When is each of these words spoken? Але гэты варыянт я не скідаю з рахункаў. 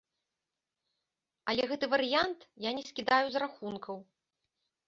Але 1.53 1.63
гэты 1.71 1.85
варыянт 1.93 2.39
я 2.65 2.71
не 2.79 2.83
скідаю 2.89 3.25
з 3.37 3.43
рахункаў. 3.45 3.95